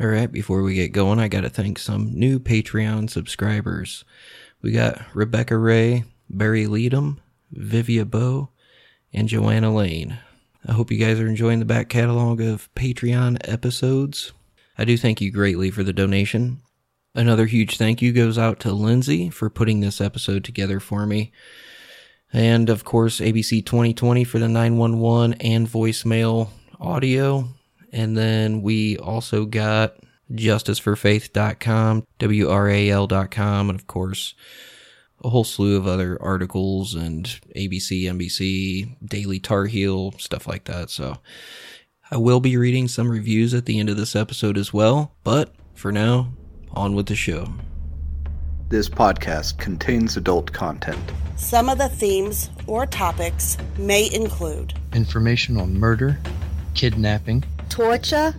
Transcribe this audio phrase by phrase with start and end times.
[0.00, 4.04] All right, before we get going, I got to thank some new Patreon subscribers.
[4.62, 8.50] We got Rebecca Ray, Barry Leadham, Vivia Bow,
[9.12, 10.16] and Joanna Lane.
[10.64, 14.32] I hope you guys are enjoying the back catalog of Patreon episodes.
[14.76, 16.60] I do thank you greatly for the donation.
[17.16, 21.32] Another huge thank you goes out to Lindsay for putting this episode together for me.
[22.32, 27.48] And of course, ABC 2020 for the 911 and voicemail audio.
[27.92, 29.96] And then we also got
[30.32, 34.34] justiceforfaith.com, WRAL.com, and of course,
[35.24, 37.24] a whole slew of other articles and
[37.56, 40.90] ABC, NBC, Daily Tar Heel, stuff like that.
[40.90, 41.16] So
[42.10, 45.14] I will be reading some reviews at the end of this episode as well.
[45.24, 46.32] But for now,
[46.72, 47.52] on with the show.
[48.68, 51.00] This podcast contains adult content.
[51.36, 56.18] Some of the themes or topics may include information on murder,
[56.74, 58.34] kidnapping, torture,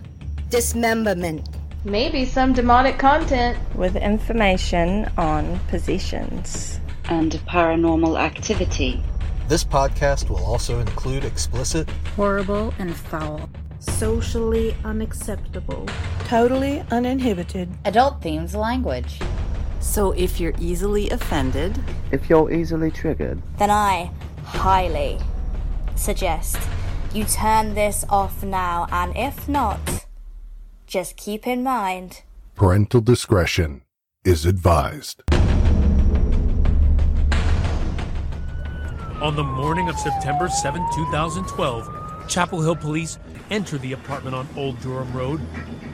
[0.48, 1.48] dismemberment,
[1.84, 9.02] maybe some demonic content, with information on possessions, and paranormal activity.
[9.48, 15.88] This podcast will also include explicit, horrible, and foul, socially unacceptable,
[16.26, 19.18] totally uninhibited, adult themes language.
[19.80, 21.82] So if you're easily offended,
[22.12, 24.10] if you're easily triggered, then I
[24.44, 25.18] highly
[25.96, 26.58] suggest
[27.12, 30.06] you turn this off now, and if not,
[30.86, 32.22] just keep in mind
[32.60, 33.80] parental discretion
[34.22, 35.22] is advised.
[39.22, 41.99] On the morning of September 7, 2012,
[42.30, 43.18] Chapel Hill police
[43.50, 45.40] enter the apartment on Old Durham Road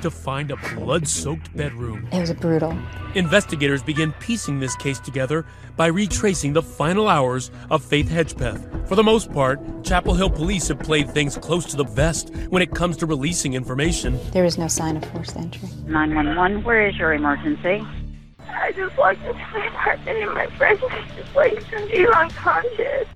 [0.02, 2.06] to find a blood soaked bedroom.
[2.12, 2.78] It was brutal.
[3.14, 8.86] Investigators begin piecing this case together by retracing the final hours of Faith Hedgepeth.
[8.86, 12.60] For the most part, Chapel Hill police have played things close to the vest when
[12.60, 14.20] it comes to releasing information.
[14.32, 15.70] There is no sign of forced entry.
[15.86, 17.82] 911, where is your emergency?
[18.46, 20.78] I just walked into my apartment and my friend
[21.16, 23.08] just like Cindy unconscious.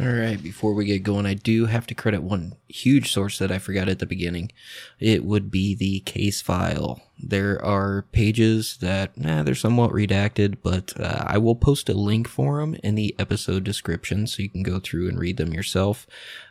[0.00, 3.52] All right, before we get going, I do have to credit one huge source that
[3.52, 4.50] I forgot at the beginning.
[4.98, 7.02] It would be the case file.
[7.18, 12.28] There are pages that, nah, they're somewhat redacted, but uh, I will post a link
[12.28, 16.06] for them in the episode description so you can go through and read them yourself.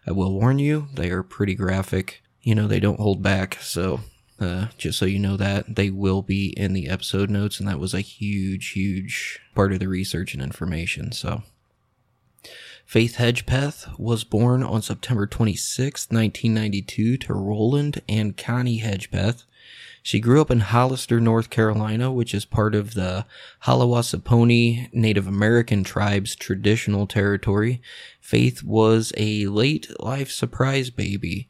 [0.06, 2.22] I will warn you, they are pretty graphic.
[2.44, 4.02] You know, they don't hold back, so
[4.40, 7.80] uh, just so you know that they will be in the episode notes, and that
[7.80, 11.12] was a huge, huge part of the research and information.
[11.12, 11.42] So
[12.90, 19.44] Faith Hedgepeth was born on September 26, 1992 to Roland and Connie Hedgepeth.
[20.02, 23.28] She grew up in Hollister, North Carolina, which is part of the
[23.66, 27.80] Haliwa-Saponi Native American tribe's traditional territory.
[28.20, 31.48] Faith was a late life surprise baby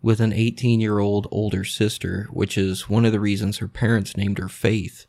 [0.00, 4.16] with an 18 year old older sister, which is one of the reasons her parents
[4.16, 5.04] named her Faith.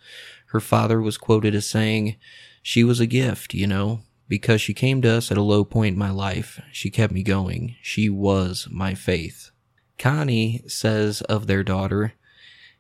[0.48, 2.18] Her father was quoted as saying,
[2.62, 5.92] She was a gift, you know, because she came to us at a low point
[5.92, 6.62] in my life.
[6.72, 7.76] She kept me going.
[7.82, 9.52] She was my faith.
[10.00, 12.14] Connie says of their daughter,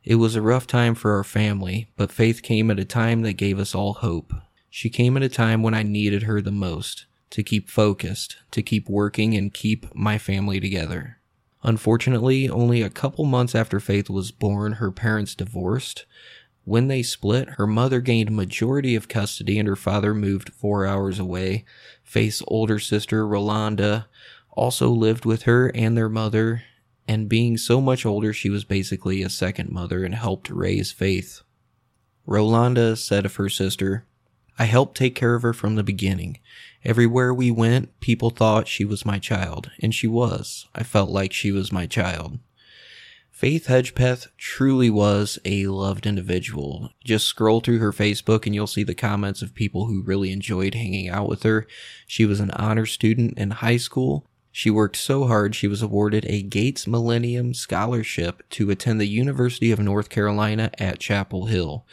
[0.02, 3.34] It was a rough time for our family, but Faith came at a time that
[3.34, 4.32] gave us all hope.
[4.70, 8.62] She came at a time when I needed her the most, to keep focused, to
[8.62, 11.18] keep working and keep my family together.
[11.64, 16.06] Unfortunately, only a couple months after Faith was born, her parents divorced,
[16.72, 21.20] when they split, her mother gained majority of custody and her father moved four hours
[21.20, 21.66] away.
[22.02, 24.06] Faith's older sister, Rolanda,
[24.52, 26.64] also lived with her and their mother,
[27.10, 31.42] and being so much older, she was basically a second mother and helped raise Faith.
[32.26, 34.06] Rolanda said of her sister,
[34.58, 36.40] I helped take care of her from the beginning.
[36.86, 40.70] Everywhere we went, people thought she was my child, and she was.
[40.74, 42.40] I felt like she was my child.
[43.42, 46.92] Faith Hedgepeth truly was a loved individual.
[47.04, 50.76] Just scroll through her Facebook and you'll see the comments of people who really enjoyed
[50.76, 51.66] hanging out with her.
[52.06, 54.28] She was an honor student in high school.
[54.52, 59.72] She worked so hard she was awarded a Gates Millennium Scholarship to attend the University
[59.72, 61.84] of North Carolina at Chapel Hill.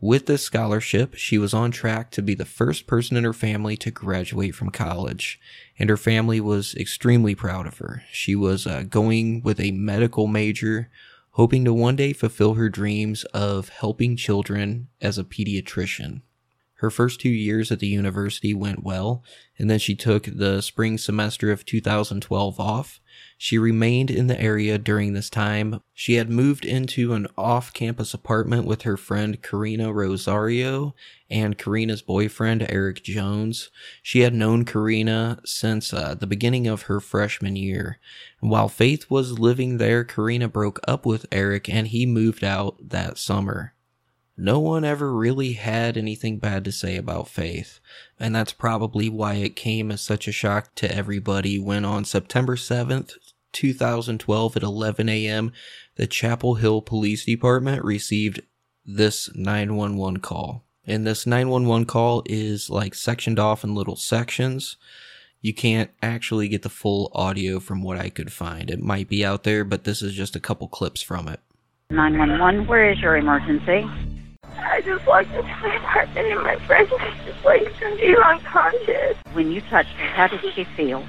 [0.00, 3.76] With this scholarship, she was on track to be the first person in her family
[3.78, 5.40] to graduate from college,
[5.76, 8.04] and her family was extremely proud of her.
[8.12, 10.88] She was uh, going with a medical major,
[11.32, 16.22] hoping to one day fulfill her dreams of helping children as a pediatrician.
[16.74, 19.24] Her first two years at the university went well,
[19.58, 23.00] and then she took the spring semester of 2012 off.
[23.40, 25.80] She remained in the area during this time.
[25.94, 30.92] She had moved into an off campus apartment with her friend Karina Rosario
[31.30, 33.70] and Karina's boyfriend Eric Jones.
[34.02, 38.00] She had known Karina since uh, the beginning of her freshman year.
[38.40, 43.18] While Faith was living there, Karina broke up with Eric and he moved out that
[43.18, 43.74] summer
[44.40, 47.80] no one ever really had anything bad to say about Faith,
[48.20, 52.54] and that's probably why it came as such a shock to everybody when on September
[52.54, 53.14] 7th,
[53.52, 55.52] 2012 at 11 a.m.,
[55.96, 58.42] the Chapel Hill Police Department received
[58.84, 60.64] this 911 call.
[60.86, 64.76] And this 911 call is like sectioned off in little sections.
[65.40, 68.70] You can't actually get the full audio from what I could find.
[68.70, 71.40] It might be out there, but this is just a couple clips from it.
[71.90, 73.88] 911, where is your emergency?
[74.44, 79.16] I just walked into my apartment and my friend was just like Cindy unconscious.
[79.32, 81.04] When you touched her, how did she feel?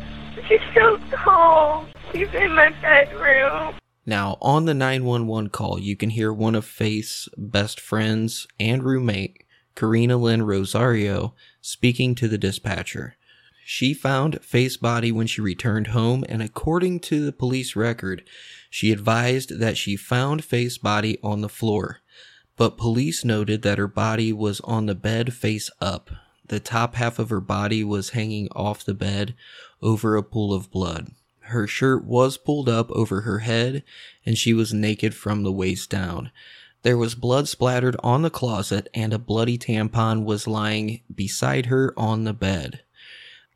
[0.47, 1.88] She's so cold.
[2.12, 3.75] She's in my bedroom.
[4.06, 9.44] Now, on the 911 call, you can hear one of Faith's best friends and roommate,
[9.75, 13.15] Karina Lynn Rosario, speaking to the dispatcher.
[13.65, 18.24] She found Faith's body when she returned home, and according to the police record,
[18.69, 22.01] she advised that she found Faith's body on the floor
[22.59, 26.12] but police noted that her body was on the bed face up.
[26.50, 29.36] The top half of her body was hanging off the bed
[29.81, 31.12] over a pool of blood.
[31.42, 33.84] Her shirt was pulled up over her head
[34.25, 36.31] and she was naked from the waist down.
[36.81, 41.94] There was blood splattered on the closet and a bloody tampon was lying beside her
[41.98, 42.81] on the bed.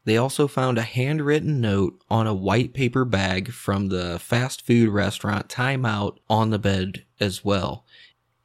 [0.05, 4.89] They also found a handwritten note on a white paper bag from the fast food
[4.89, 7.85] restaurant Timeout on the bed as well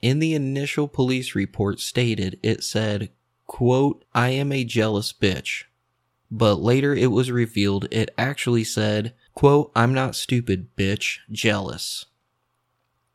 [0.01, 3.11] in the initial police report stated it said,
[3.49, 5.65] quote, I am a jealous bitch.
[6.31, 12.05] But later it was revealed it actually said, quote, I'm not stupid, bitch, jealous.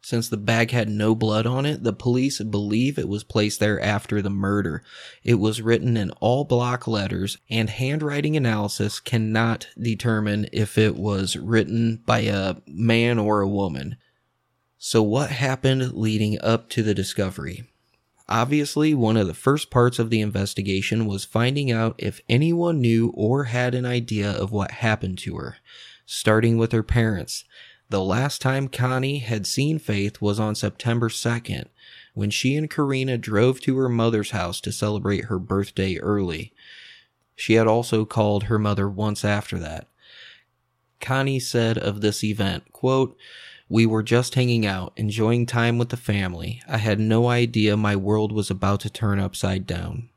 [0.02, 3.80] Since the bag had no blood on it, the police believe it was placed there
[3.80, 4.84] after the murder.
[5.24, 11.38] It was written in all block letters, and handwriting analysis cannot determine if it was
[11.38, 13.96] written by a man or a woman.
[14.78, 17.73] So, what happened leading up to the discovery?
[18.30, 23.12] Obviously, one of the first parts of the investigation was finding out if anyone knew
[23.16, 25.58] or had an idea of what happened to her,
[26.06, 27.44] starting with her parents.
[27.90, 31.66] The last time Connie had seen Faith was on September 2nd,
[32.14, 36.54] when she and Karina drove to her mother's house to celebrate her birthday early.
[37.36, 39.88] She had also called her mother once after that.
[41.02, 43.18] Connie said of this event, quote,
[43.70, 46.62] we were just hanging out, enjoying time with the family.
[46.68, 50.10] I had no idea my world was about to turn upside down.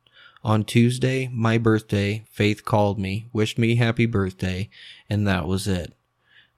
[0.43, 4.69] On Tuesday, my birthday, Faith called me, wished me happy birthday,
[5.11, 5.95] and that was it.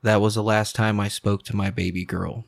[0.03, 2.45] That was the last time I spoke to my baby girl.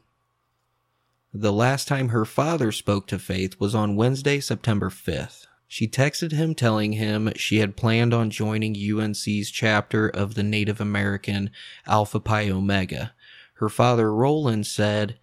[1.32, 5.46] The last time her father spoke to Faith was on Wednesday, September 5th.
[5.68, 10.80] She texted him telling him she had planned on joining UNC's chapter of the Native
[10.80, 11.50] American
[11.86, 13.12] Alpha Pi Omega
[13.60, 15.18] her father, Roland, said,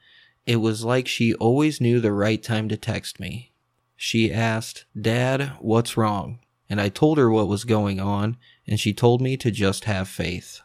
[0.45, 3.51] It was like she always knew the right time to text me.
[3.95, 6.37] She asked, Dad, what's wrong?
[6.69, 8.37] And I told her what was going on,
[8.67, 10.61] and she told me to just have faith.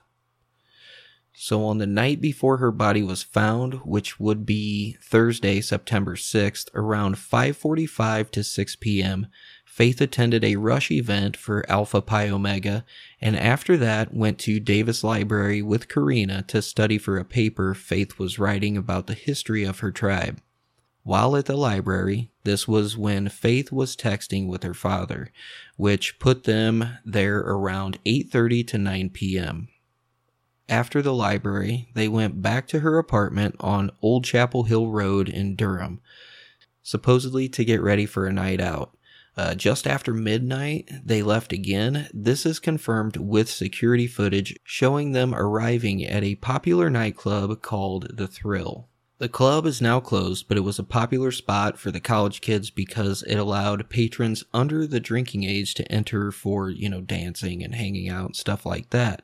[1.33, 6.69] So on the night before her body was found, which would be Thursday, September 6th,
[6.75, 9.29] around 5:45 to 6 p.m.,
[9.73, 12.85] Faith attended a rush event for Alpha Pi Omega,
[13.23, 18.19] and after that went to Davis Library with Karina to study for a paper Faith
[18.19, 20.43] was writing about the history of her tribe.
[21.05, 25.33] While at the library, this was when Faith was texting with her father,
[25.79, 29.69] which put them there around 8:30 to 9 p.m.
[30.69, 35.57] After the library, they went back to her apartment on Old Chapel Hill Road in
[35.57, 36.03] Durham,
[36.83, 38.95] supposedly to get ready for a night out.
[39.37, 42.09] Uh, just after midnight, they left again.
[42.13, 48.27] This is confirmed with security footage showing them arriving at a popular nightclub called The
[48.27, 48.89] Thrill.
[49.19, 52.71] The club is now closed, but it was a popular spot for the college kids
[52.71, 57.75] because it allowed patrons under the drinking age to enter for, you know, dancing and
[57.75, 59.23] hanging out and stuff like that.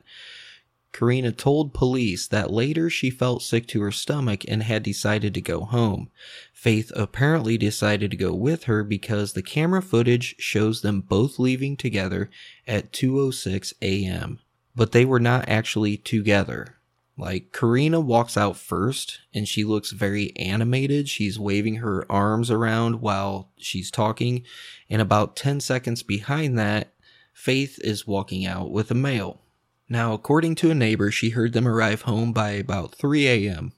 [0.91, 5.41] Karina told police that later she felt sick to her stomach and had decided to
[5.41, 6.09] go home.
[6.53, 11.77] Faith apparently decided to go with her because the camera footage shows them both leaving
[11.77, 12.29] together
[12.67, 14.39] at 2:06 a.m.
[14.75, 16.75] But they were not actually together.
[17.17, 21.09] Like Karina walks out first and she looks very animated.
[21.09, 24.43] She's waving her arms around while she's talking.
[24.89, 26.93] And about 10 seconds behind that,
[27.33, 29.41] Faith is walking out with a male.
[29.89, 33.73] Now, according to a neighbor, she heard them arrive home by about 3 a.m.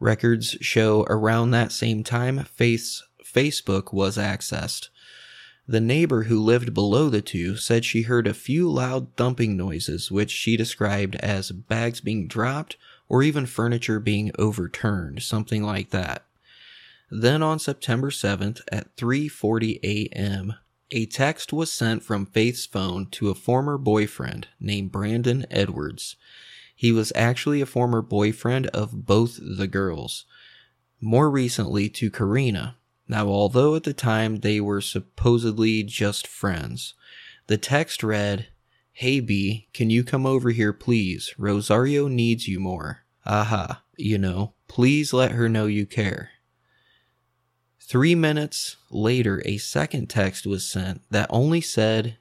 [0.00, 4.88] Records show around that same time, Faith's Facebook was accessed.
[5.68, 10.10] The neighbor who lived below the two said she heard a few loud thumping noises,
[10.10, 12.76] which she described as bags being dropped
[13.08, 16.24] or even furniture being overturned, something like that.
[17.10, 20.54] Then on September 7th at 3:40 a.m.,
[20.92, 26.16] a text was sent from Faith's phone to a former boyfriend named Brandon Edwards.
[26.76, 30.26] He was actually a former boyfriend of both the girls.
[31.00, 32.76] More recently to Karina,
[33.08, 36.94] now, although at the time they were supposedly just friends,
[37.46, 38.48] the text read,
[38.92, 41.34] Hey B, can you come over here please?
[41.38, 43.04] Rosario needs you more.
[43.24, 46.30] Aha, you know, please let her know you care.
[47.92, 52.16] Three minutes later, a second text was sent that only said,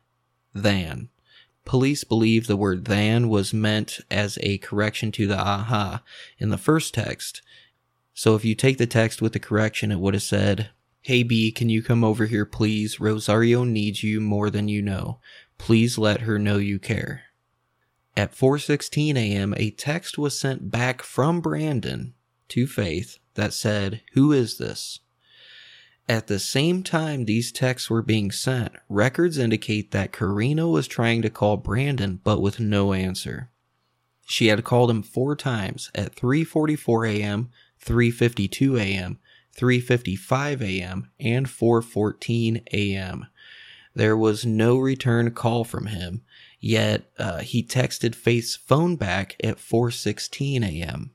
[0.54, 1.08] than.
[1.64, 6.04] Police believe the word than was meant as a correction to the aha
[6.38, 7.42] in the first text.
[8.14, 10.72] So if you take the text with the correction, it would have said,
[11.04, 13.00] Hey B, can you come over here please?
[13.00, 15.22] Rosario needs you more than you know.
[15.58, 17.28] Please let her know you care.
[18.18, 22.14] At 4:16 a.m., a text was sent back from Brandon
[22.50, 25.00] to Faith that said, "Who is this?"
[26.12, 31.22] At the same time these texts were being sent, records indicate that Karina was trying
[31.22, 33.50] to call Brandon but with no answer.
[34.26, 37.50] She had called him 4 times at 3:44 a.m.,
[37.82, 39.20] 3:52 a.m.,
[39.56, 43.28] 3:55 a.m., and 4:14 a.m.
[43.96, 46.24] There was no return call from him,
[46.60, 51.12] yet uh, he texted Faith's phone back at 4:16 a.m.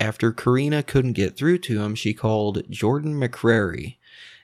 [0.00, 3.98] After Karina couldn't get through to him, she called Jordan McCrary.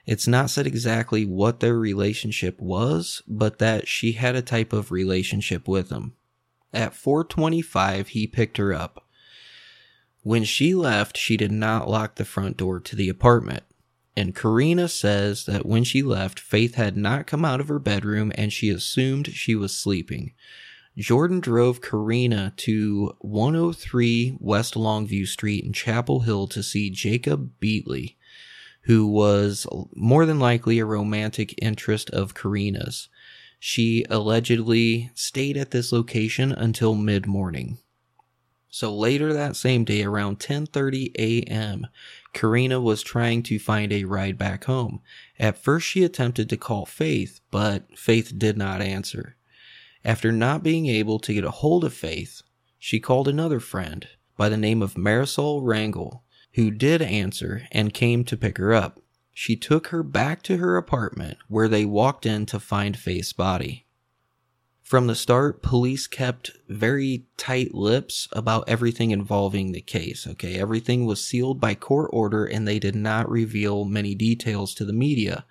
[0.05, 4.91] It's not said exactly what their relationship was, but that she had a type of
[4.91, 6.13] relationship with him.
[6.73, 9.07] At 4:25, he picked her up.
[10.23, 13.63] When she left, she did not lock the front door to the apartment.
[14.15, 18.31] And Karina says that when she left, Faith had not come out of her bedroom
[18.35, 20.33] and she assumed she was sleeping.
[20.97, 28.15] Jordan drove Karina to 103 West Longview Street in Chapel Hill to see Jacob Beatley,
[28.83, 33.09] who was more than likely a romantic interest of Karina's.
[33.59, 37.77] She allegedly stayed at this location until mid morning.
[38.69, 41.87] So later that same day, around 10:30 a.m.,
[42.33, 44.99] Karina was trying to find a ride back home.
[45.37, 49.37] At first, she attempted to call Faith, but Faith did not answer.
[50.03, 52.41] After not being able to get a hold of Faith,
[52.79, 56.21] she called another friend by the name of Marisol Rangel,
[56.53, 58.99] who did answer and came to pick her up.
[59.33, 63.87] She took her back to her apartment where they walked in to find Faith's body.
[64.83, 70.27] From the start, police kept very tight lips about everything involving the case.
[70.27, 74.85] Okay, everything was sealed by court order and they did not reveal many details to
[74.85, 75.45] the media.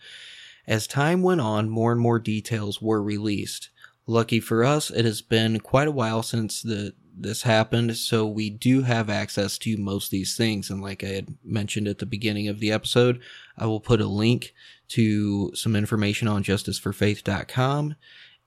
[0.67, 3.71] As time went on, more and more details were released.
[4.07, 8.51] Lucky for us, it has been quite a while since the this happened, so we
[8.51, 10.71] do have access to most of these things.
[10.71, 13.21] And like I had mentioned at the beginning of the episode,
[13.57, 14.55] I will put a link
[14.89, 17.95] to some information on justiceforfaith.com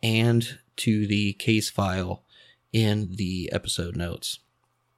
[0.03, 2.24] and to the case file
[2.72, 4.39] in the episode notes.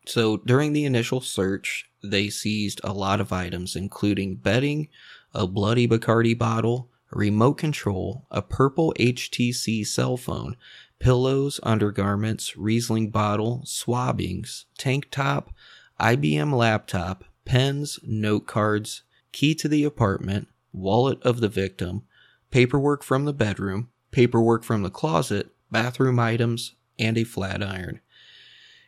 [0.05, 4.89] So during the initial search, they seized a lot of items, including bedding,
[5.33, 10.55] a bloody Bacardi bottle, a remote control, a purple HTC cell phone,
[10.99, 15.51] pillows, undergarments, Riesling bottle, swabbings, tank top,
[15.99, 22.03] IBM laptop, pens, note cards, key to the apartment, wallet of the victim,
[22.51, 27.99] paperwork from the bedroom, paperwork from the closet, bathroom items, and a flat iron.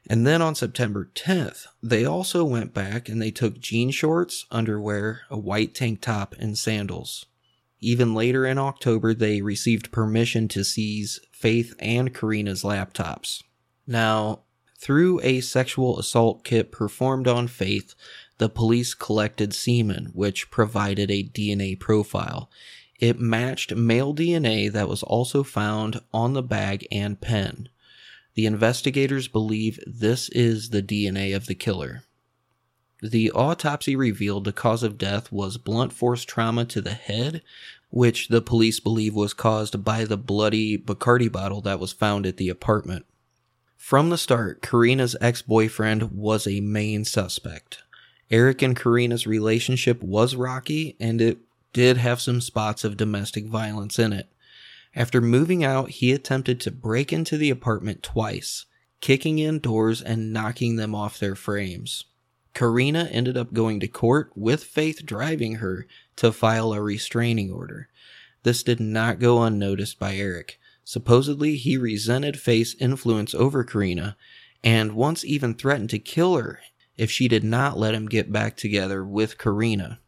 [0.10, 5.22] And then on September 10th, they also went back and they took jean shorts, underwear,
[5.30, 7.26] a white tank top, and sandals.
[7.82, 13.44] Even later in October, they received permission to seize Faith and Karina's laptops.
[13.88, 14.42] Now,
[14.78, 17.96] through a sexual assault kit performed on Faith,
[18.38, 22.50] the police collected semen, which provided a DNA profile.
[23.00, 27.70] It matched male DNA that was also found on the bag and pen.
[28.36, 32.04] The investigators believe this is the DNA of the killer.
[33.02, 37.42] The autopsy revealed the cause of death was blunt force trauma to the head,
[37.90, 42.38] which the police believe was caused by the bloody Bacardi bottle that was found at
[42.38, 43.06] the apartment.
[43.78, 47.84] From the start, Karina's ex boyfriend was a main suspect.
[48.30, 51.40] Eric and Karina's relationship was rocky, and it
[51.74, 54.28] did have some spots of domestic violence in it.
[54.94, 58.66] After moving out, he attempted to break into the apartment twice,
[59.02, 62.06] kicking in doors and knocking them off their frames.
[62.54, 65.88] Karina ended up going to court with Faith driving her
[66.18, 67.90] to file a restraining order.
[68.44, 70.60] This did not go unnoticed by Eric.
[70.84, 74.18] Supposedly, he resented Faith's influence over Karina
[74.64, 76.60] and once even threatened to kill her
[76.98, 80.00] if she did not let him get back together with Karina.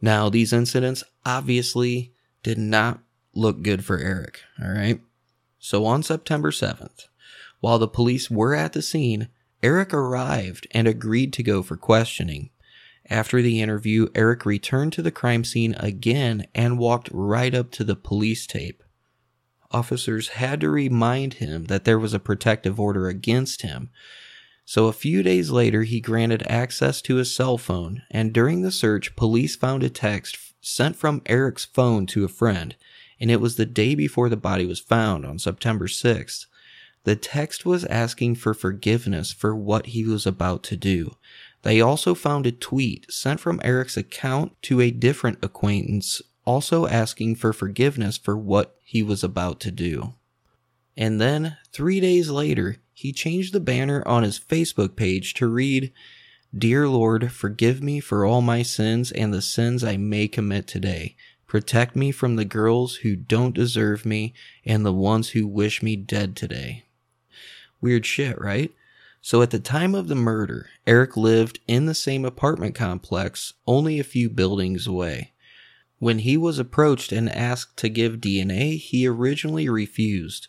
[0.00, 2.12] Now, these incidents obviously
[2.42, 3.00] did not
[3.34, 5.00] look good for Eric, all right?
[5.58, 7.06] So on September 7th,
[7.60, 9.28] while the police were at the scene,
[9.62, 12.50] Eric arrived and agreed to go for questioning.
[13.08, 17.84] After the interview, Eric returned to the crime scene again and walked right up to
[17.84, 18.82] the police tape
[19.70, 23.90] officers had to remind him that there was a protective order against him.
[24.64, 28.70] So a few days later, he granted access to his cell phone, and during the
[28.70, 32.76] search, police found a text sent from Eric's phone to a friend,
[33.20, 36.46] and it was the day before the body was found on September 6th.
[37.04, 41.16] The text was asking for forgiveness for what he was about to do.
[41.62, 47.36] They also found a tweet sent from Eric's account to a different acquaintance also asking
[47.36, 50.14] for forgiveness for what he was about to do.
[50.96, 55.92] And then, three days later, he changed the banner on his Facebook page to read,
[56.56, 61.16] Dear Lord, forgive me for all my sins and the sins I may commit today.
[61.46, 65.96] Protect me from the girls who don't deserve me and the ones who wish me
[65.96, 66.84] dead today.
[67.80, 68.72] Weird shit, right?
[69.22, 73.98] So at the time of the murder, Eric lived in the same apartment complex, only
[73.98, 75.32] a few buildings away.
[75.98, 80.48] When he was approached and asked to give DNA, he originally refused.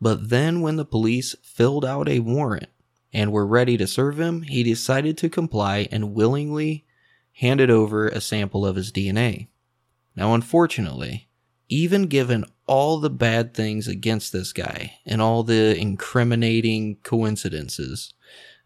[0.00, 2.68] But then, when the police filled out a warrant
[3.12, 6.84] and were ready to serve him, he decided to comply and willingly
[7.34, 9.46] handed over a sample of his DNA.
[10.16, 11.27] Now, unfortunately,
[11.68, 18.14] even given all the bad things against this guy and all the incriminating coincidences,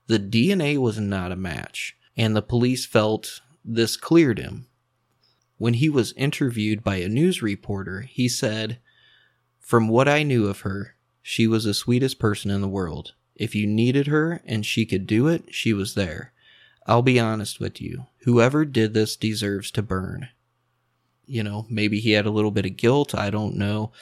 [0.06, 4.66] the DNA was not a match, and the police felt this cleared him
[5.62, 8.80] when he was interviewed by a news reporter, he said,
[9.60, 13.14] From what I knew of her, she was the sweetest person in the world.
[13.36, 16.32] If you needed her and she could do it, she was there.
[16.88, 18.06] I'll be honest with you.
[18.24, 20.30] Whoever did this deserves to burn.
[21.26, 23.14] You know, maybe he had a little bit of guilt.
[23.14, 23.92] I don't know.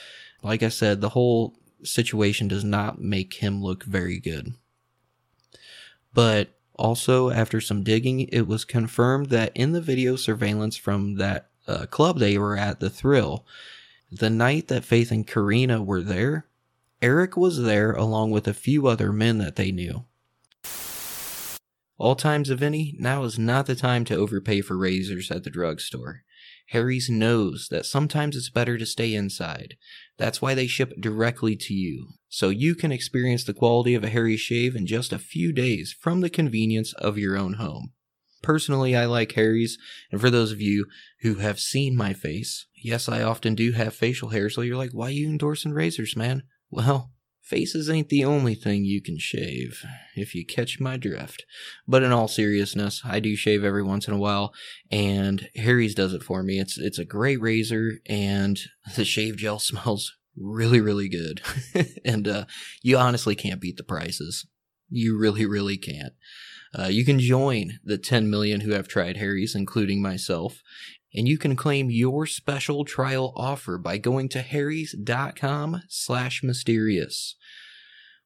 [0.42, 4.54] Like I said, the whole situation does not make him look very good.
[6.12, 11.50] But also, after some digging, it was confirmed that in the video surveillance from that
[11.68, 13.44] uh, club they were at, the Thrill,
[14.11, 16.46] the night that Faith and Karina were there,
[17.02, 20.04] Eric was there along with a few other men that they knew.
[21.96, 25.50] All times of any, now is not the time to overpay for razors at the
[25.50, 26.22] drugstore.
[26.70, 29.74] Harry's knows that sometimes it's better to stay inside.
[30.18, 34.09] That's why they ship directly to you, so you can experience the quality of a
[34.09, 37.92] Harry shave in just a few days from the convenience of your own home.
[38.40, 39.78] Personally, I like Harry's,
[40.12, 40.87] and for those of you
[41.22, 44.92] who have seen my face, yes, I often do have facial hair, so you're like,
[44.92, 46.44] why are you endorsing razors, man?
[46.70, 47.11] Well,
[47.42, 49.83] faces ain't the only thing you can shave,
[50.14, 51.44] if you catch my drift.
[51.87, 54.53] But in all seriousness, I do shave every once in a while,
[54.90, 56.59] and Harry's does it for me.
[56.59, 58.59] It's it's a great razor, and
[58.96, 61.40] the shave gel smells really, really good.
[62.05, 62.44] and uh,
[62.83, 64.46] you honestly can't beat the prices.
[64.88, 66.14] You really, really can't.
[66.76, 70.62] Uh, you can join the 10 million who have tried Harry's, including myself,
[71.14, 77.37] and you can claim your special trial offer by going to harrys.com slash mysterious.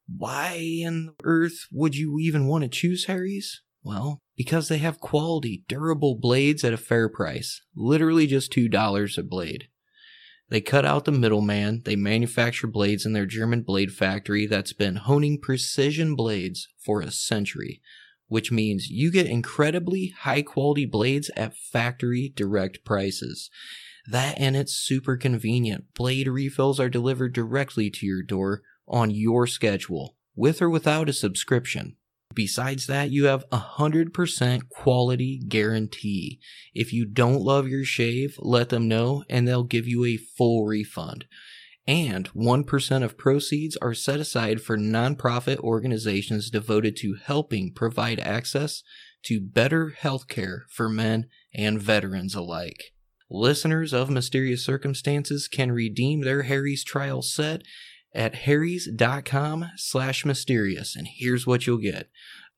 [0.06, 3.62] Why in earth would you even want to choose Harry's?
[3.82, 9.22] Well, because they have quality, durable blades at a fair price, literally just $2 a
[9.22, 9.68] blade.
[10.50, 11.82] They cut out the middleman.
[11.84, 17.10] They manufacture blades in their German blade factory that's been honing precision blades for a
[17.10, 17.80] century
[18.28, 23.50] which means you get incredibly high quality blades at factory direct prices.
[24.06, 25.94] That and it's super convenient.
[25.94, 31.12] Blade refills are delivered directly to your door on your schedule, with or without a
[31.12, 31.96] subscription.
[32.34, 36.40] Besides that, you have a 100% quality guarantee.
[36.74, 40.66] If you don't love your shave, let them know and they'll give you a full
[40.66, 41.26] refund
[41.86, 48.82] and 1% of proceeds are set aside for nonprofit organizations devoted to helping provide access
[49.24, 52.92] to better healthcare for men and veterans alike.
[53.30, 57.62] Listeners of Mysterious Circumstances can redeem their Harry's trial set
[58.14, 62.10] at harrys.com slash mysterious, and here's what you'll get.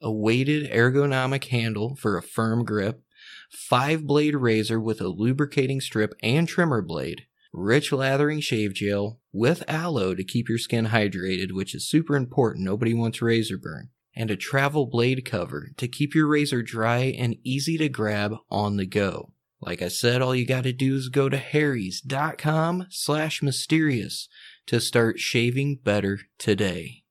[0.03, 3.03] A weighted ergonomic handle for a firm grip,
[3.51, 7.23] five blade razor with a lubricating strip and trimmer blade,
[7.57, 12.65] rich lathering shave gel with aloe to keep your skin hydrated, which is super important.
[12.65, 13.89] Nobody wants razor burn.
[14.15, 18.77] And a travel blade cover to keep your razor dry and easy to grab on
[18.77, 19.33] the go.
[19.61, 24.29] Like I said, all you gotta do is go to harrys.com slash mysterious
[24.67, 27.05] to start shaving better today.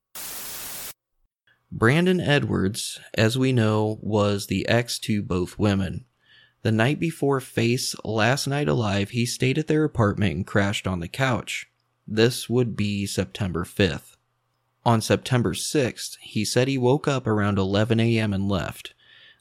[1.70, 6.06] Brandon Edwards, as we know, was the ex to both women.
[6.66, 10.98] The night before Faith's last night alive, he stayed at their apartment and crashed on
[10.98, 11.70] the couch.
[12.08, 14.16] This would be September 5th.
[14.84, 18.32] On September 6th, he said he woke up around 11 a.m.
[18.32, 18.94] and left.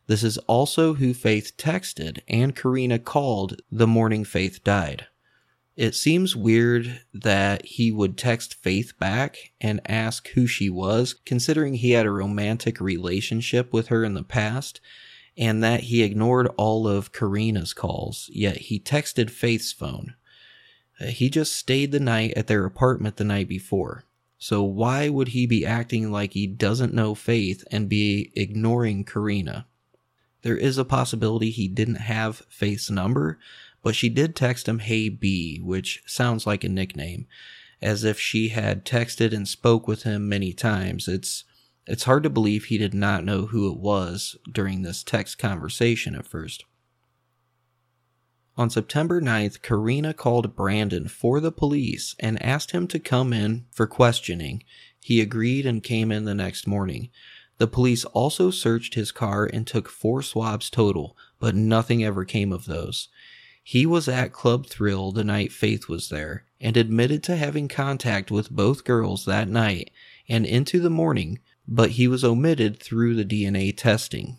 [0.06, 5.08] This is also who Faith texted and Karina called the morning Faith died.
[5.76, 11.74] It seems weird that he would text Faith back and ask who she was, considering
[11.74, 14.80] he had a romantic relationship with her in the past,
[15.38, 20.16] and that he ignored all of Karina's calls, yet he texted Faith's phone.
[21.00, 24.06] Uh, he just stayed the night at their apartment the night before.
[24.38, 29.66] So why would he be acting like he doesn't know Faith and be ignoring Karina?
[30.42, 33.40] There is a possibility he didn't have Faith's number,
[33.82, 37.28] but she did text him Hey B, which sounds like a nickname,
[37.82, 41.08] as if she had texted and spoke with him many times.
[41.08, 41.44] It's
[41.88, 46.16] it's hard to believe he did not know who it was during this text conversation
[46.16, 46.66] at first.
[48.58, 53.66] On September 9th, Karina called Brandon for the police and asked him to come in
[53.70, 54.64] for questioning.
[55.00, 57.10] He agreed and came in the next morning.
[57.58, 62.54] The police also searched his car and took four swabs total, but nothing ever came
[62.54, 63.10] of those.
[63.62, 68.32] He was at Club Thrill the night Faith was there and admitted to having contact
[68.32, 69.92] with both girls that night
[70.30, 74.38] and into the morning, but he was omitted through the DNA testing.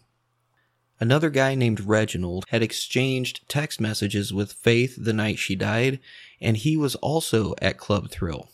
[0.99, 5.99] Another guy named Reginald had exchanged text messages with Faith the night she died,
[6.41, 8.49] and he was also at Club Thrill.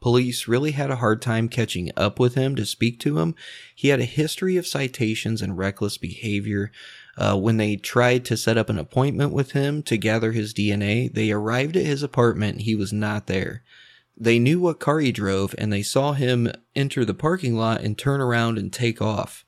[0.00, 3.34] Police really had a hard time catching up with him to speak to him.
[3.74, 6.72] He had a history of citations and reckless behavior,
[7.16, 11.12] uh, when they tried to set up an appointment with him to gather his DNA,
[11.12, 12.62] they arrived at his apartment.
[12.62, 13.62] He was not there.
[14.16, 17.96] They knew what car he drove and they saw him enter the parking lot and
[17.96, 19.44] turn around and take off.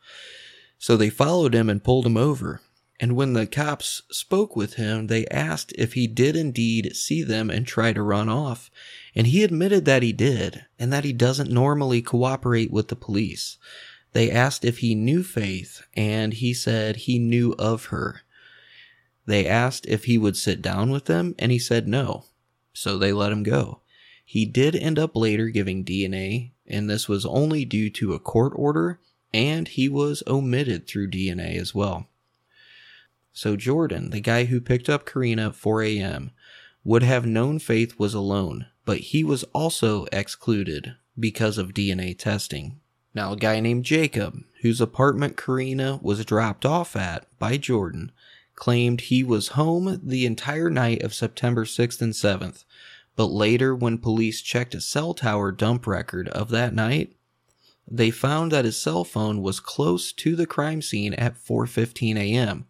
[0.79, 2.61] So they followed him and pulled him over.
[3.01, 7.51] And when the cops spoke with him, they asked if he did indeed see them
[7.51, 8.71] and try to run off.
[9.15, 13.59] And he admitted that he did, and that he doesn't normally cooperate with the police.
[14.13, 18.23] They asked if he knew Faith, and he said he knew of her.
[19.27, 22.25] They asked if he would sit down with them, and he said no.
[22.73, 23.81] So they let him go.
[24.25, 28.53] He did end up later giving DNA, and this was only due to a court
[28.57, 28.99] order,
[29.33, 32.09] and he was omitted through DNA as well.
[33.33, 36.31] So Jordan, the guy who picked up Karina at 4 a.m.,
[36.85, 42.81] would have known Faith was alone, but he was also excluded because of DNA testing.
[43.15, 48.13] Now, a guy named Jacob, whose apartment Karina was dropped off at by Jordan,
[48.55, 52.65] claimed he was home the entire night of September 6th and 7th,
[53.17, 57.15] but later, when police checked a cell tower dump record of that night,
[57.87, 62.67] they found that his cell phone was close to the crime scene at 4:15 a.m.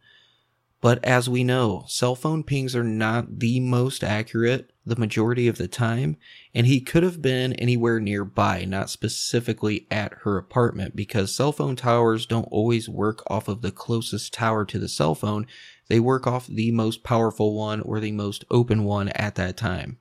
[0.81, 5.57] But as we know, cell phone pings are not the most accurate the majority of
[5.57, 6.17] the time,
[6.55, 11.77] and he could have been anywhere nearby, not specifically at her apartment, because cell phone
[11.77, 15.47] towers don't always work off of the closest tower to the cell phone.
[15.89, 19.99] They work off the most powerful one or the most open one at that time.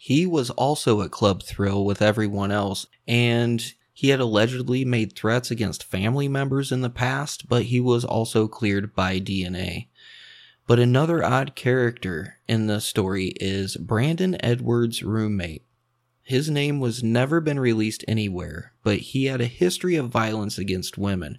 [0.00, 5.50] He was also at Club Thrill with everyone else, and he had allegedly made threats
[5.50, 9.88] against family members in the past, but he was also cleared by DNA.
[10.68, 15.64] But another odd character in the story is Brandon Edwards' roommate.
[16.22, 20.96] His name was never been released anywhere, but he had a history of violence against
[20.96, 21.38] women.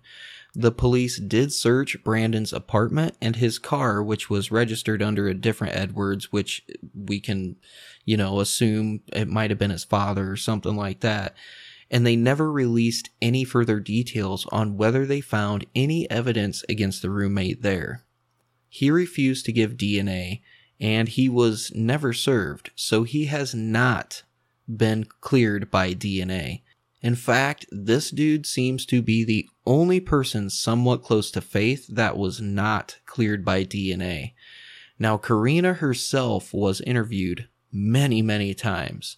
[0.55, 5.75] The police did search Brandon's apartment and his car, which was registered under a different
[5.75, 7.55] Edwards, which we can,
[8.03, 11.35] you know, assume it might have been his father or something like that
[11.91, 17.09] and they never released any further details on whether they found any evidence against the
[17.09, 18.03] roommate there.
[18.67, 20.41] He refused to give DNA,
[20.79, 24.23] and he was never served, so he has not
[24.67, 26.61] been cleared by DNA.
[27.01, 32.17] In fact, this dude seems to be the only person somewhat close to Faith that
[32.17, 34.33] was not cleared by DNA.
[34.97, 39.15] Now, Karina herself was interviewed many, many times,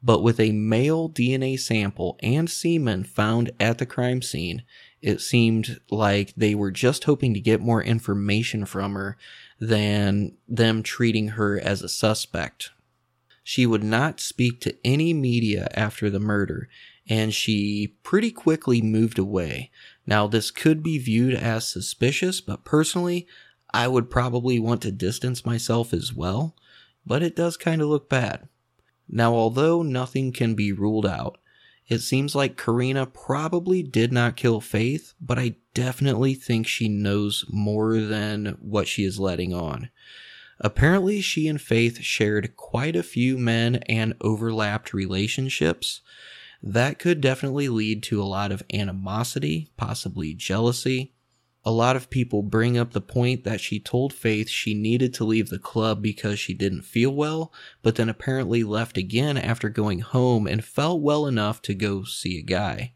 [0.00, 4.62] but with a male DNA sample and semen found at the crime scene,
[5.02, 9.16] it seemed like they were just hoping to get more information from her
[9.58, 12.70] than them treating her as a suspect.
[13.42, 16.68] She would not speak to any media after the murder,
[17.08, 19.70] and she pretty quickly moved away.
[20.06, 23.26] Now, this could be viewed as suspicious, but personally,
[23.72, 26.54] I would probably want to distance myself as well,
[27.04, 28.48] but it does kind of look bad.
[29.08, 31.38] Now, although nothing can be ruled out,
[31.86, 37.44] it seems like Karina probably did not kill Faith, but I definitely think she knows
[37.50, 39.90] more than what she is letting on.
[40.60, 46.00] Apparently, she and Faith shared quite a few men and overlapped relationships.
[46.66, 51.12] That could definitely lead to a lot of animosity, possibly jealousy.
[51.62, 55.24] A lot of people bring up the point that she told Faith she needed to
[55.24, 60.00] leave the club because she didn't feel well, but then apparently left again after going
[60.00, 62.94] home and felt well enough to go see a guy.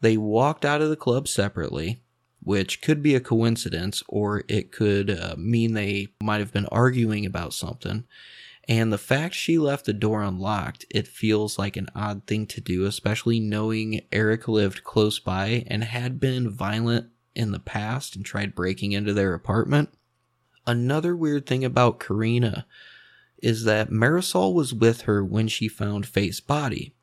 [0.00, 2.00] They walked out of the club separately,
[2.40, 7.26] which could be a coincidence or it could uh, mean they might have been arguing
[7.26, 8.04] about something.
[8.68, 12.60] And the fact she left the door unlocked, it feels like an odd thing to
[12.60, 18.24] do, especially knowing Eric lived close by and had been violent in the past and
[18.24, 19.90] tried breaking into their apartment.
[20.66, 22.66] Another weird thing about Karina
[23.42, 26.94] is that Marisol was with her when she found Faith's body,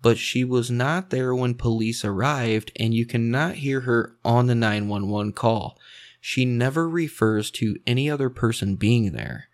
[0.00, 4.54] but she was not there when police arrived, and you cannot hear her on the
[4.54, 5.78] 911 call.
[6.18, 9.49] She never refers to any other person being there.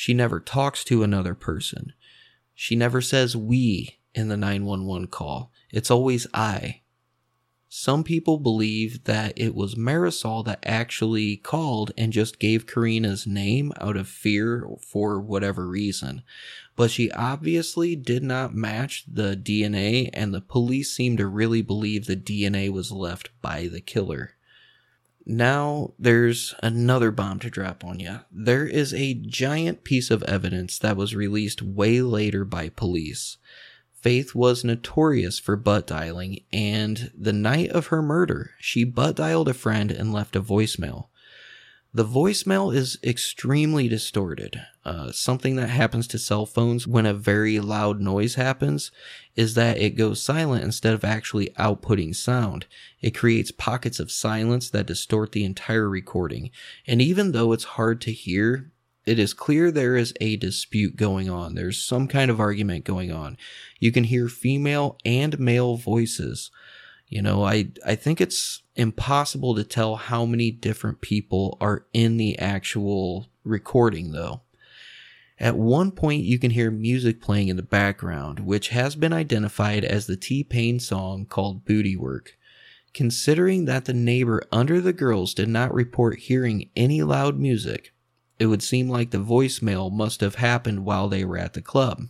[0.00, 1.92] She never talks to another person.
[2.54, 5.50] She never says we in the 911 call.
[5.72, 6.82] It's always I.
[7.68, 13.72] Some people believe that it was Marisol that actually called and just gave Karina's name
[13.80, 16.22] out of fear for whatever reason.
[16.76, 22.06] But she obviously did not match the DNA, and the police seem to really believe
[22.06, 24.37] the DNA was left by the killer.
[25.30, 28.20] Now, there's another bomb to drop on you.
[28.32, 33.36] There is a giant piece of evidence that was released way later by police.
[33.92, 39.48] Faith was notorious for butt dialing, and the night of her murder, she butt dialed
[39.48, 41.08] a friend and left a voicemail.
[41.94, 44.60] The voicemail is extremely distorted.
[44.84, 48.90] Uh, something that happens to cell phones when a very loud noise happens
[49.36, 52.66] is that it goes silent instead of actually outputting sound.
[53.00, 56.50] It creates pockets of silence that distort the entire recording.
[56.86, 58.70] And even though it's hard to hear,
[59.06, 61.54] it is clear there is a dispute going on.
[61.54, 63.38] There's some kind of argument going on.
[63.80, 66.50] You can hear female and male voices.
[67.08, 72.18] You know, I, I think it's impossible to tell how many different people are in
[72.18, 74.42] the actual recording though.
[75.40, 79.84] At one point, you can hear music playing in the background, which has been identified
[79.84, 82.30] as the T Pain song called Booty Wurk.
[82.92, 87.94] Considering that the neighbor under the girls did not report hearing any loud music,
[88.38, 92.08] it would seem like the voicemail must have happened while they were at the club.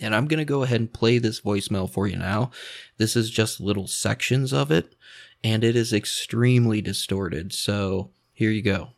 [0.00, 2.50] And I'm going to go ahead and play this voicemail for you now.
[2.98, 4.94] This is just little sections of it,
[5.42, 7.52] and it is extremely distorted.
[7.52, 8.90] So here you go.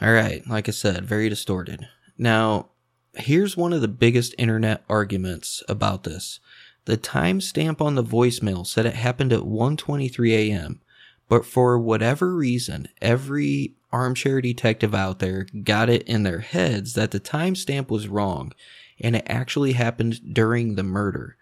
[0.00, 1.88] All right, like I said, very distorted.
[2.18, 2.70] Now,
[3.14, 6.40] here's one of the biggest internet arguments about this.
[6.86, 10.80] The timestamp on the voicemail said it happened at 1:23 a.m.,
[11.28, 17.10] but for whatever reason, every armchair detective out there got it in their heads that
[17.10, 18.52] the timestamp was wrong
[19.00, 21.36] and it actually happened during the murder.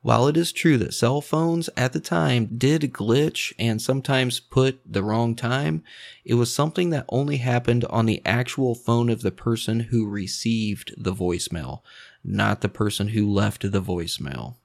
[0.00, 4.80] While it is true that cell phones at the time did glitch and sometimes put
[4.86, 5.82] the wrong time,
[6.24, 10.94] it was something that only happened on the actual phone of the person who received
[10.96, 11.80] the voicemail,
[12.22, 14.56] not the person who left the voicemail.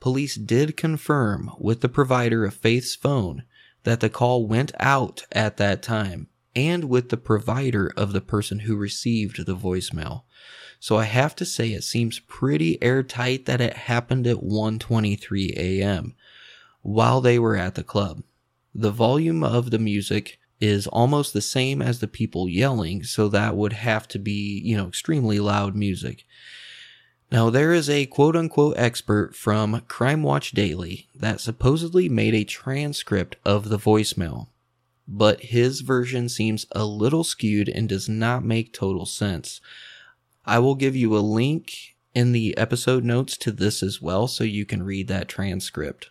[0.00, 3.44] Police did confirm with the provider of Faith's phone
[3.84, 8.60] that the call went out at that time and with the provider of the person
[8.60, 10.22] who received the voicemail.
[10.82, 16.16] So I have to say it seems pretty airtight that it happened at 1:23 a.m.
[16.82, 18.24] while they were at the club.
[18.74, 23.56] The volume of the music is almost the same as the people yelling, so that
[23.56, 26.26] would have to be, you know, extremely loud music.
[27.30, 32.42] Now, there is a quote unquote expert from Crime Watch Daily that supposedly made a
[32.42, 34.48] transcript of the voicemail.
[35.06, 39.60] but his version seems a little skewed and does not make total sense.
[40.44, 44.44] I will give you a link in the episode notes to this as well so
[44.44, 46.10] you can read that transcript.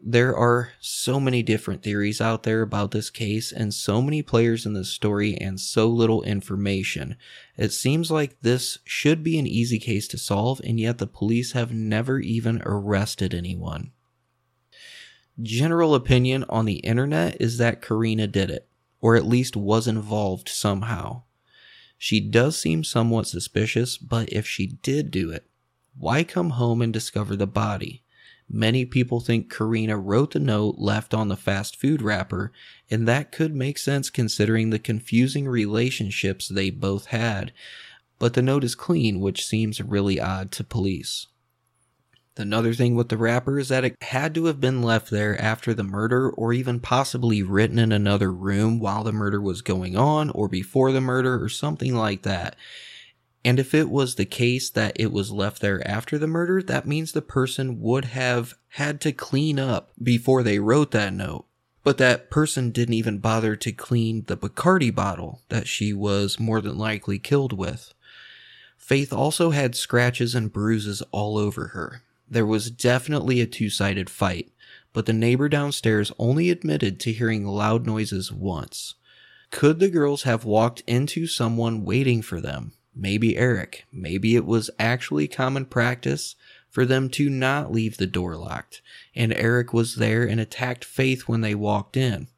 [0.00, 4.64] There are so many different theories out there about this case and so many players
[4.64, 7.16] in this story and so little information.
[7.56, 11.52] It seems like this should be an easy case to solve and yet the police
[11.52, 13.90] have never even arrested anyone.
[15.40, 18.68] General opinion on the internet is that Karina did it,
[19.00, 21.22] or at least was involved somehow.
[21.98, 25.44] She does seem somewhat suspicious, but if she did do it,
[25.98, 28.04] why come home and discover the body?
[28.48, 32.52] Many people think Karina wrote the note left on the fast food wrapper,
[32.90, 37.52] and that could make sense considering the confusing relationships they both had.
[38.18, 41.26] But the note is clean, which seems really odd to police.
[42.38, 45.74] Another thing with the wrapper is that it had to have been left there after
[45.74, 50.30] the murder, or even possibly written in another room while the murder was going on,
[50.30, 52.56] or before the murder, or something like that.
[53.44, 56.86] And if it was the case that it was left there after the murder, that
[56.86, 61.46] means the person would have had to clean up before they wrote that note.
[61.84, 66.60] But that person didn't even bother to clean the Bacardi bottle that she was more
[66.60, 67.94] than likely killed with.
[68.76, 72.02] Faith also had scratches and bruises all over her.
[72.30, 74.52] There was definitely a two sided fight,
[74.92, 78.94] but the neighbor downstairs only admitted to hearing loud noises once.
[79.50, 82.72] Could the girls have walked into someone waiting for them?
[82.94, 83.86] Maybe Eric.
[83.92, 86.36] Maybe it was actually common practice
[86.68, 88.82] for them to not leave the door locked,
[89.14, 92.28] and Eric was there and attacked Faith when they walked in.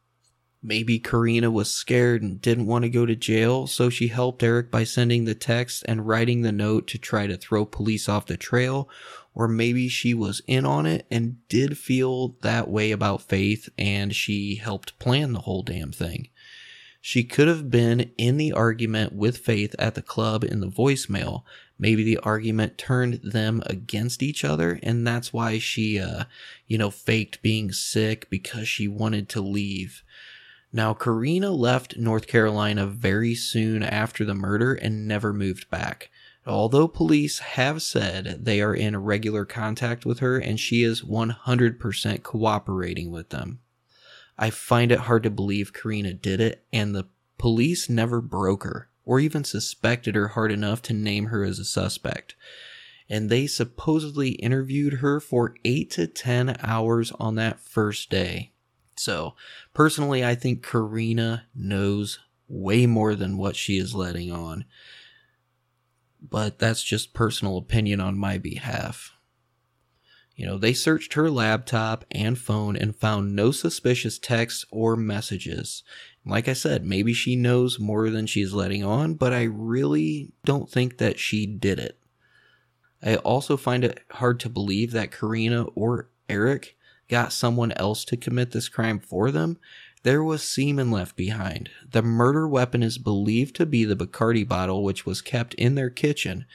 [0.62, 4.70] Maybe Karina was scared and didn't want to go to jail, so she helped Eric
[4.70, 8.37] by sending the text and writing the note to try to throw police off the
[8.37, 8.88] trail,
[9.35, 14.14] or maybe she was in on it and did feel that way about Faith and
[14.14, 16.29] she helped plan the whole damn thing.
[17.01, 21.45] She could have been in the argument with Faith at the club in the voicemail.
[21.79, 26.25] Maybe the argument turned them against each other, and that's why she, uh,
[26.66, 30.03] you know, faked being sick because she wanted to leave.
[30.75, 36.11] Now, Karina left North Carolina very soon after the murder and never moved back.
[36.46, 42.22] Although police have said they are in regular contact with her and she is 100%
[42.22, 43.61] cooperating with them.
[44.38, 48.88] I find it hard to believe Karina did it and the police never broke her
[49.05, 52.35] or even suspected her hard enough to name her as a suspect.
[53.09, 58.53] And they supposedly interviewed her for 8 to 10 hours on that first day.
[58.96, 59.35] So,
[59.74, 64.64] personally, I think Karina knows way more than what she is letting on
[66.22, 69.12] but that's just personal opinion on my behalf.
[70.37, 75.83] You know, they searched her laptop and phone and found no suspicious texts or messages.
[76.24, 80.70] Like I said, maybe she knows more than she's letting on, but I really don't
[80.70, 81.98] think that she did it.
[83.02, 86.76] I also find it hard to believe that Karina or Eric
[87.09, 89.59] got someone else to commit this crime for them
[90.02, 91.70] there was semen left behind.
[91.90, 95.90] The murder weapon is believed to be the Bacardi bottle, which was kept in their
[95.90, 96.46] kitchen.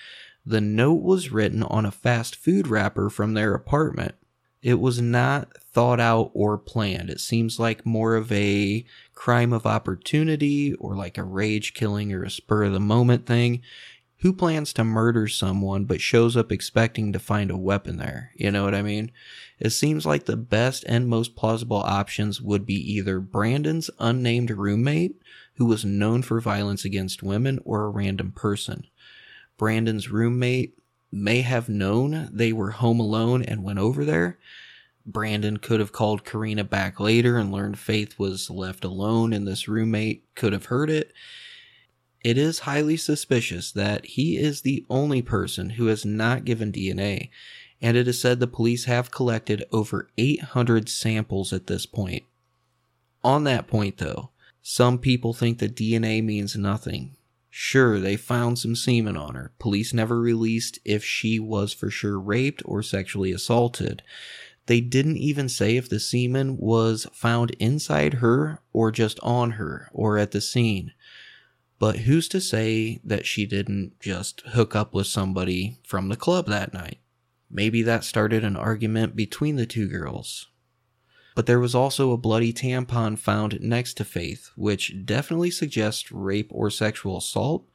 [0.46, 4.16] The note was written on a fast food wrapper from their apartment.
[4.62, 7.12] It was not thought out or planned.
[7.12, 12.24] It seems like more of a crime of opportunity or like a rage killing or
[12.24, 13.62] a spur of the moment thing.
[14.26, 18.32] Who plans to murder someone but shows up expecting to find a weapon there?
[18.36, 19.12] You know what I mean?
[19.60, 25.22] It seems like the best and most plausible options would be either Brandon's unnamed roommate,
[25.58, 28.88] who was known for violence against women, or a random person.
[29.60, 30.76] Brandon's roommate
[31.12, 34.40] may have known they were home alone and went over there.
[35.06, 39.68] Brandon could have called Karina back later and learned Faith was left alone, and this
[39.68, 41.14] roommate could have heard it.
[42.26, 47.30] It is highly suspicious that he is the only person who has not given DNA,
[47.80, 52.24] and it is said the police have collected over 800 samples at this point.
[53.24, 54.32] On that point, though,
[54.64, 57.16] some people think that DNA means nothing.
[57.52, 59.52] Sure, they found some semen on her.
[59.60, 64.02] Police never released if she was for sure raped or sexually assaulted.
[64.66, 69.92] They didn't even say if the semen was found inside her or just on her
[69.94, 70.92] or at the scene.
[71.78, 76.48] But who's to say that she didn't just hook up with somebody from the club
[76.48, 77.00] that night?
[77.50, 80.48] Maybe that started an argument between the two girls.
[81.36, 86.50] But there was also a bloody tampon found next to Faith, which definitely suggests rape
[86.52, 87.68] or sexual assault.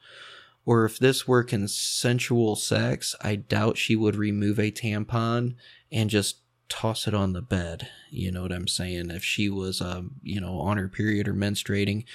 [0.65, 5.55] Or if this were consensual sex, I doubt she would remove a tampon
[5.91, 7.87] and just toss it on the bed.
[8.09, 9.11] You know what I'm saying?
[9.11, 12.05] If she was, um, you know, on her period or menstruating,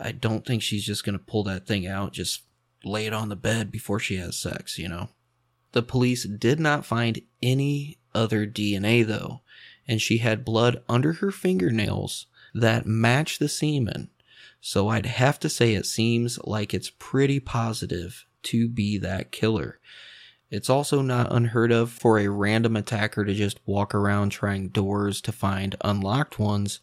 [0.00, 2.42] I don't think she's just going to pull that thing out, just
[2.84, 5.10] lay it on the bed before she has sex, you know?
[5.72, 9.42] The police did not find any other DNA though,
[9.86, 14.10] and she had blood under her fingernails that matched the semen.
[14.60, 19.78] So I'd have to say it seems like it's pretty positive to be that killer.
[20.50, 25.20] It's also not unheard of for a random attacker to just walk around trying doors
[25.22, 26.80] to find unlocked ones,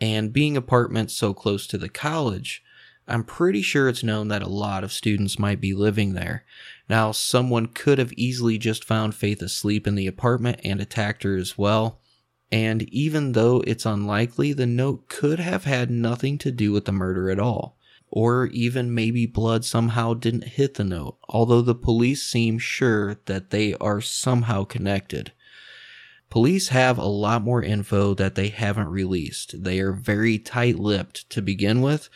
[0.00, 2.62] and being apartments so close to the college,
[3.08, 6.44] I'm pretty sure it's known that a lot of students might be living there.
[6.88, 11.36] Now, someone could have easily just found Faith asleep in the apartment and attacked her
[11.36, 12.00] as well.
[12.50, 16.92] And even though it's unlikely, the note could have had nothing to do with the
[16.92, 17.76] murder at all
[18.10, 23.50] or even maybe blood somehow didn't hit the note, although the police seem sure that
[23.50, 25.32] they are somehow connected.
[26.30, 29.62] Police have a lot more info that they haven't released.
[29.62, 32.08] They are very tight lipped to begin with,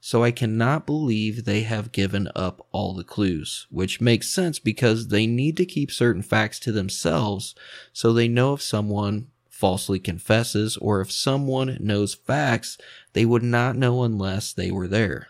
[0.00, 5.08] so I cannot believe they have given up all the clues, which makes sense because
[5.08, 7.54] they need to keep certain facts to themselves
[7.92, 12.78] so they know if someone falsely confesses or if someone knows facts
[13.12, 15.28] they would not know unless they were there.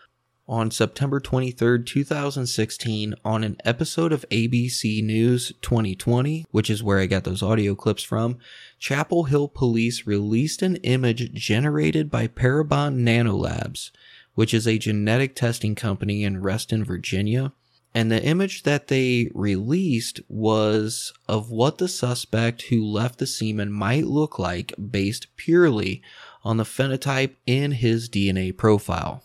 [0.51, 7.05] On September 23, 2016, on an episode of ABC News 2020, which is where I
[7.05, 8.37] got those audio clips from,
[8.77, 13.91] Chapel Hill Police released an image generated by Parabon Nanolabs,
[14.35, 17.53] which is a genetic testing company in Reston, Virginia.
[17.95, 23.71] And the image that they released was of what the suspect who left the semen
[23.71, 26.01] might look like based purely
[26.43, 29.23] on the phenotype in his DNA profile.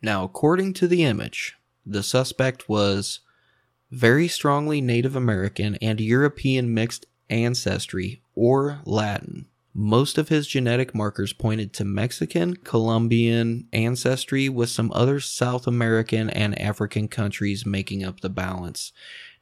[0.00, 3.20] Now, according to the image, the suspect was
[3.90, 9.46] very strongly Native American and European mixed ancestry or Latin.
[9.74, 16.28] Most of his genetic markers pointed to Mexican, Colombian ancestry, with some other South American
[16.30, 18.92] and African countries making up the balance.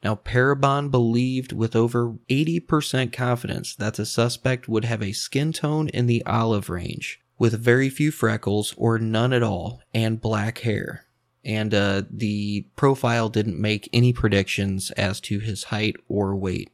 [0.03, 5.89] Now, Parabon believed with over 80% confidence that the suspect would have a skin tone
[5.89, 11.05] in the olive range, with very few freckles or none at all, and black hair.
[11.43, 16.71] And uh, the profile didn't make any predictions as to his height or weight.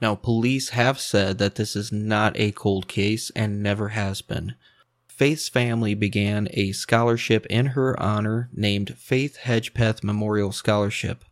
[0.00, 4.54] Now, police have said that this is not a cold case and never has been.
[5.08, 11.24] Faith's family began a scholarship in her honor named Faith Hedgepeth Memorial Scholarship.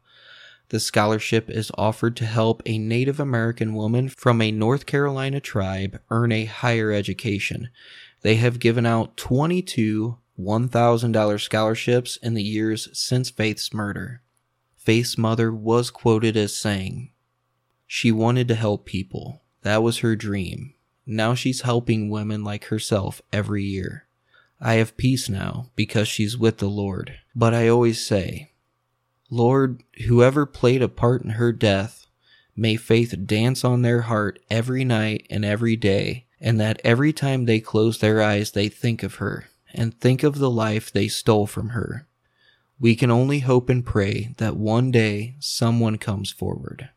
[0.71, 6.01] The scholarship is offered to help a Native American woman from a North Carolina tribe
[6.11, 7.69] earn a higher education.
[8.25, 14.23] They have given out 22 $1,000 scholarships in the years since Faith's murder.
[14.77, 17.11] Faith's mother was quoted as saying,
[17.87, 19.43] She wanted to help people.
[19.61, 20.73] That was her dream.
[21.07, 24.07] Now she's helping women like herself every year.
[24.59, 27.19] I have peace now because she's with the Lord.
[27.37, 28.53] But I always say,
[29.29, 32.07] Lord, whoever played a part in her death,
[32.57, 37.45] may faith dance on their heart every night and every day, and that every time
[37.45, 41.47] they close their eyes, they think of her and think of the life they stole
[41.47, 42.07] from her.
[42.79, 46.91] We can only hope and pray that one day someone comes forward.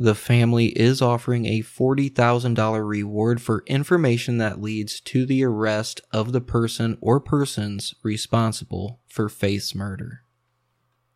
[0.00, 6.30] The family is offering a $40,000 reward for information that leads to the arrest of
[6.30, 10.22] the person or persons responsible for Faith's murder.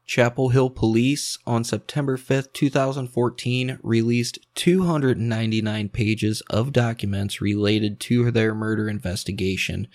[0.05, 8.55] Chapel Hill Police on September 5th, 2014 released 299 pages of documents related to their
[8.55, 9.87] murder investigation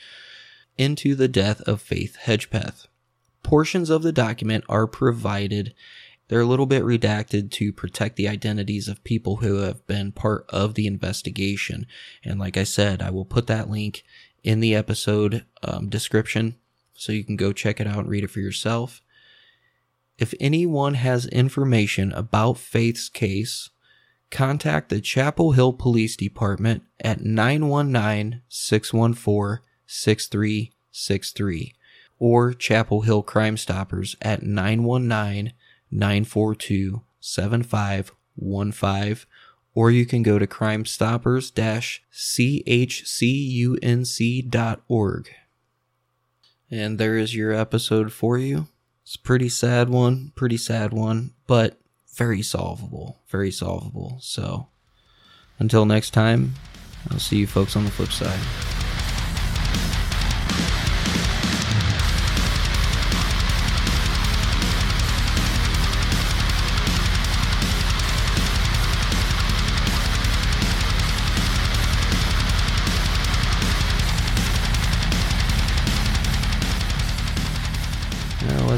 [0.77, 2.87] into the death of Faith Hedgepeth.
[3.43, 5.73] Portions of the document are provided
[6.27, 10.45] they're a little bit redacted to protect the identities of people who have been part
[10.49, 11.87] of the investigation.
[12.23, 14.03] And like I said, I will put that link
[14.43, 16.57] in the episode um, description
[16.93, 19.01] so you can go check it out and read it for yourself.
[20.17, 23.69] If anyone has information about Faith's case,
[24.31, 31.75] contact the Chapel Hill Police Department at 919 614 6363
[32.19, 35.51] or Chapel Hill Crime Stoppers at 919
[35.91, 39.27] 942 7515,
[39.73, 41.51] or you can go to crimestoppers
[42.11, 42.89] chcunc.org.
[46.69, 48.67] And there is your episode for you.
[49.07, 51.79] It's a pretty sad one, pretty sad one, but
[52.15, 54.17] very solvable, very solvable.
[54.19, 54.67] So
[55.59, 56.55] until next time,
[57.09, 58.76] I'll see you folks on the flip side.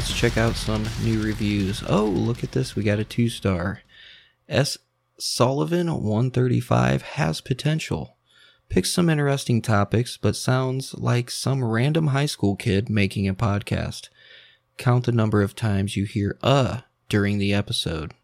[0.00, 1.84] Let's check out some new reviews.
[1.86, 2.74] Oh, look at this.
[2.74, 3.82] We got a two star.
[4.48, 4.78] S.
[5.18, 8.16] Sullivan 135 has potential.
[8.70, 14.08] Picks some interesting topics, but sounds like some random high school kid making a podcast.
[14.78, 16.80] Count the number of times you hear uh
[17.10, 18.14] during the episode.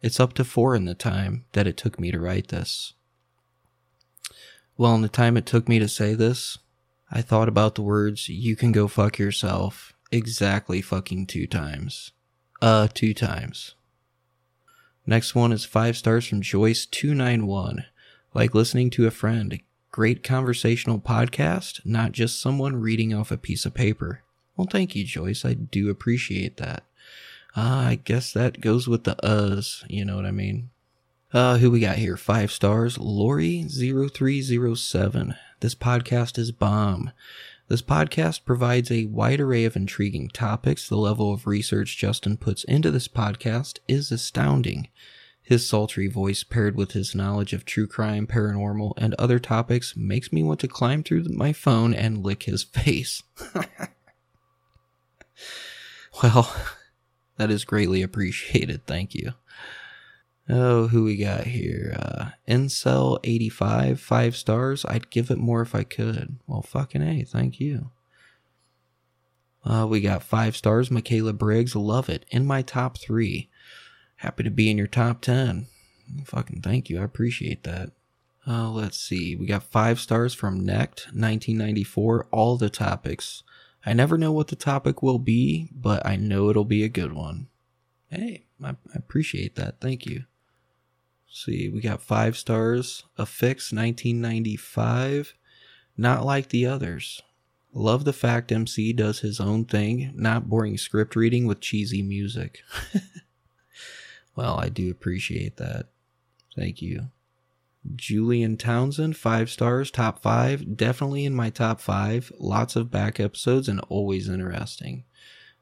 [0.00, 2.94] It's up to four in the time that it took me to write this.
[4.76, 6.58] Well, in the time it took me to say this,
[7.12, 12.12] I thought about the words, you can go fuck yourself, exactly fucking two times.
[12.60, 13.74] Uh, two times.
[15.06, 17.84] Next one is five stars from Joyce291.
[18.34, 19.58] Like listening to a friend.
[19.90, 24.22] Great conversational podcast, not just someone reading off a piece of paper.
[24.56, 25.44] Well, thank you, Joyce.
[25.44, 26.84] I do appreciate that.
[27.56, 30.70] Uh, I guess that goes with the uhs, you know what I mean?
[31.32, 32.16] Uh, who we got here?
[32.16, 32.96] Five stars.
[32.98, 35.36] Lori0307.
[35.60, 37.10] This podcast is bomb.
[37.72, 40.86] This podcast provides a wide array of intriguing topics.
[40.86, 44.88] The level of research Justin puts into this podcast is astounding.
[45.40, 50.34] His sultry voice, paired with his knowledge of true crime, paranormal, and other topics, makes
[50.34, 53.22] me want to climb through my phone and lick his face.
[56.22, 56.54] well,
[57.38, 58.86] that is greatly appreciated.
[58.86, 59.32] Thank you.
[60.48, 61.96] Oh, who we got here?
[61.98, 64.84] Uh, Incel85, five stars.
[64.86, 66.38] I'd give it more if I could.
[66.46, 67.90] Well, fucking A, thank you.
[69.64, 70.90] Uh, we got five stars.
[70.90, 72.26] Michaela Briggs, love it.
[72.30, 73.48] In my top three.
[74.16, 75.66] Happy to be in your top 10.
[76.24, 77.00] Fucking thank you.
[77.00, 77.90] I appreciate that.
[78.46, 79.36] Uh, let's see.
[79.36, 82.26] We got five stars from Necht, 1994.
[82.32, 83.44] All the topics.
[83.86, 87.12] I never know what the topic will be, but I know it'll be a good
[87.12, 87.48] one.
[88.10, 89.80] Hey, I, I appreciate that.
[89.80, 90.24] Thank you.
[91.32, 93.04] See, we got five stars.
[93.18, 95.34] Affix 1995.
[95.96, 97.22] Not like the others.
[97.72, 102.62] Love the fact MC does his own thing, not boring script reading with cheesy music.
[104.36, 105.86] well, I do appreciate that.
[106.54, 107.08] Thank you.
[107.96, 110.76] Julian Townsend, five stars, top five.
[110.76, 112.30] Definitely in my top five.
[112.38, 115.04] Lots of back episodes and always interesting.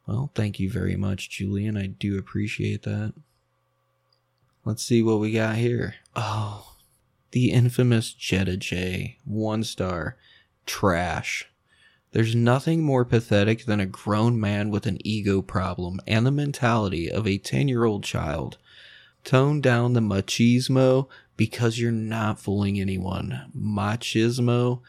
[0.04, 1.76] Well, thank you very much, Julian.
[1.76, 3.14] I do appreciate that.
[4.64, 5.94] Let's see what we got here.
[6.14, 6.74] Oh,
[7.30, 9.18] the infamous Jetta J.
[9.24, 10.16] One star.
[10.66, 11.46] Trash.
[12.12, 17.11] There's nothing more pathetic than a grown man with an ego problem and the mentality
[17.11, 18.58] of a 10 year old child.
[19.24, 23.50] Tone down the machismo because you're not fooling anyone.
[23.56, 24.82] Machismo?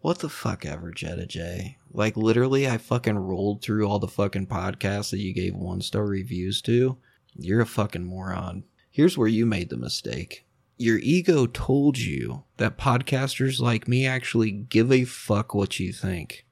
[0.00, 1.78] What the fuck ever, Jetta J.
[1.90, 6.06] Like, literally, I fucking rolled through all the fucking podcasts that you gave one star
[6.06, 6.98] reviews to.
[7.34, 8.64] You're a fucking moron.
[8.98, 10.44] Here's where you made the mistake.
[10.76, 16.44] Your ego told you that podcasters like me actually give a fuck what you think.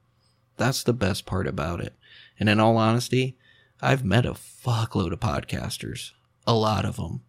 [0.55, 1.93] That's the best part about it.
[2.39, 3.37] And in all honesty,
[3.81, 6.11] I've met a fuckload of podcasters.
[6.47, 7.23] A lot of them.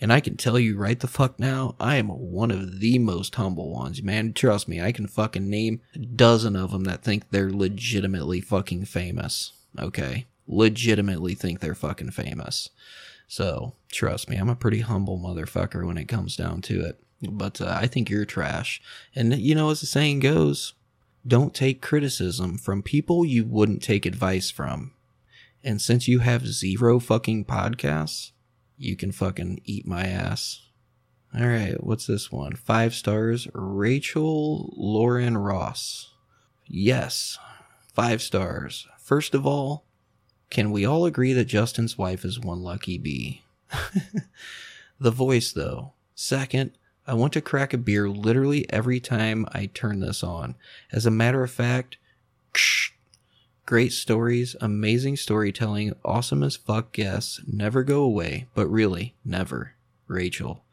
[0.00, 3.34] And I can tell you right the fuck now, I am one of the most
[3.34, 4.32] humble ones, man.
[4.32, 8.84] Trust me, I can fucking name a dozen of them that think they're legitimately fucking
[8.84, 9.54] famous.
[9.76, 10.28] Okay?
[10.46, 12.68] Legitimately think they're fucking famous.
[13.32, 17.02] So, trust me, I'm a pretty humble motherfucker when it comes down to it.
[17.22, 18.82] But uh, I think you're trash.
[19.14, 20.74] And you know, as the saying goes,
[21.26, 24.92] don't take criticism from people you wouldn't take advice from.
[25.64, 28.32] And since you have zero fucking podcasts,
[28.76, 30.66] you can fucking eat my ass.
[31.34, 32.54] All right, what's this one?
[32.54, 33.48] Five stars.
[33.54, 36.12] Rachel Lauren Ross.
[36.66, 37.38] Yes,
[37.94, 38.86] five stars.
[38.98, 39.86] First of all,
[40.52, 43.40] can we all agree that Justin's wife is one lucky bee?
[45.00, 45.94] the voice, though.
[46.14, 46.72] Second,
[47.06, 50.54] I want to crack a beer literally every time I turn this on.
[50.92, 51.96] As a matter of fact,
[53.64, 59.72] great stories, amazing storytelling, awesome as fuck guests, never go away, but really, never.
[60.06, 60.64] Rachel.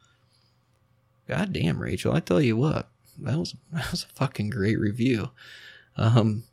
[1.26, 5.30] God damn, Rachel, I tell you what, that was that was a fucking great review.
[5.96, 6.44] Um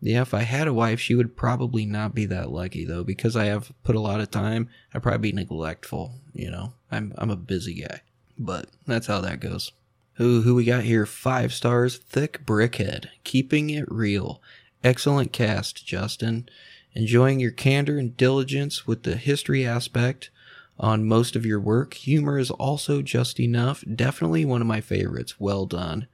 [0.00, 3.36] yeah, if I had a wife, she would probably not be that lucky though, because
[3.36, 4.68] I have put a lot of time.
[4.94, 6.74] I'd probably be neglectful, you know.
[6.90, 8.02] I'm I'm a busy guy.
[8.38, 9.72] But that's how that goes.
[10.14, 11.06] Who who we got here?
[11.06, 14.40] Five stars, thick brickhead, keeping it real.
[14.84, 16.48] Excellent cast, Justin.
[16.94, 20.30] Enjoying your candor and diligence with the history aspect
[20.78, 21.94] on most of your work.
[21.94, 23.84] Humor is also just enough.
[23.92, 25.38] Definitely one of my favorites.
[25.38, 26.06] Well done.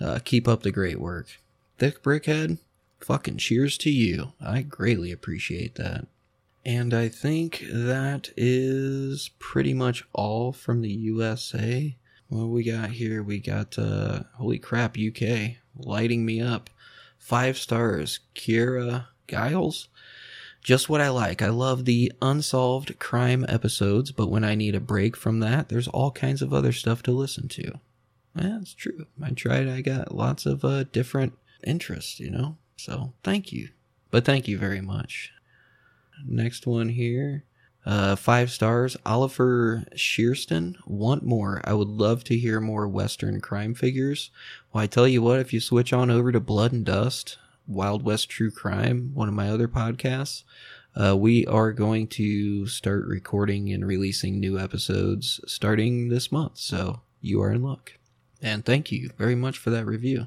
[0.00, 1.26] Uh, keep up the great work.
[1.78, 2.58] Thick brickhead,
[3.00, 4.32] fucking cheers to you.
[4.40, 6.06] I greatly appreciate that.
[6.64, 11.96] And I think that is pretty much all from the USA.
[12.28, 13.22] What we got here?
[13.22, 16.70] We got, uh, holy crap, UK lighting me up.
[17.18, 18.20] Five stars.
[18.34, 19.88] Kira Giles.
[20.62, 21.42] just what I like.
[21.42, 25.86] I love the unsolved crime episodes, but when I need a break from that, there's
[25.86, 27.78] all kinds of other stuff to listen to.
[28.36, 29.06] It's true.
[29.22, 29.68] I tried.
[29.68, 31.34] I got lots of uh, different
[31.64, 32.56] interests, you know.
[32.76, 33.70] So thank you,
[34.10, 35.32] but thank you very much.
[36.24, 37.44] Next one here.
[37.84, 38.96] Uh, five stars.
[39.06, 40.74] Oliver Shearston.
[40.86, 41.60] Want more.
[41.64, 44.30] I would love to hear more Western crime figures.
[44.72, 48.02] Well, I tell you what, if you switch on over to Blood and Dust, Wild
[48.02, 50.42] West True Crime, one of my other podcasts,
[51.00, 56.58] uh, we are going to start recording and releasing new episodes starting this month.
[56.58, 57.92] So you are in luck.
[58.42, 60.26] And thank you very much for that review.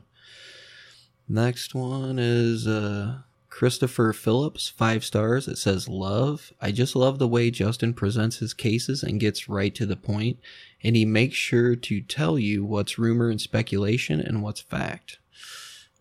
[1.32, 3.20] Next one is uh,
[3.50, 5.48] Christopher Phillips, five stars.
[5.48, 6.52] It says, Love.
[6.60, 10.40] I just love the way Justin presents his cases and gets right to the point,
[10.82, 15.20] and he makes sure to tell you what's rumor and speculation and what's fact.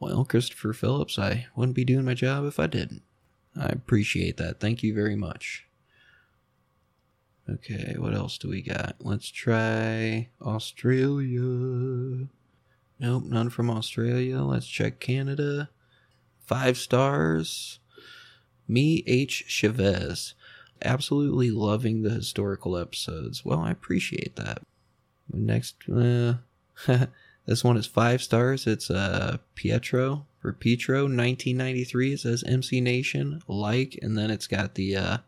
[0.01, 3.03] Well, Christopher Phillips, I wouldn't be doing my job if I didn't.
[3.55, 4.61] I appreciate that.
[4.61, 5.67] Thank you very much.
[7.51, 8.97] Okay, what else do we got?
[9.01, 12.29] Let's try Australia.
[13.01, 14.41] Nope, none from Australia.
[14.41, 15.71] Let's check Canada.
[16.45, 17.79] Five stars.
[18.67, 19.45] Me H.
[19.47, 20.35] Chavez.
[20.83, 23.45] Absolutely loving the historical episodes.
[23.45, 24.63] Well, I appreciate that.
[25.33, 26.35] Next, uh,
[27.47, 28.67] this one is five stars.
[28.67, 32.13] It's uh, Pietro for Pietro, 1993.
[32.13, 35.19] It says MC Nation, like, and then it's got the uh,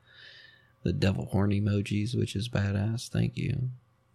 [0.83, 3.09] the devil horn emojis, which is badass.
[3.09, 3.71] Thank you.